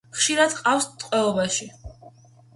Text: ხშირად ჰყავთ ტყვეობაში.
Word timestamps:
ხშირად 0.19 0.55
ჰყავთ 0.61 0.87
ტყვეობაში. 1.03 1.71